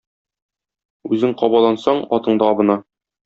Үзең 1.17 1.35
кабалансаң, 1.43 2.01
атың 2.19 2.43
да 2.43 2.49
абына. 2.55 2.79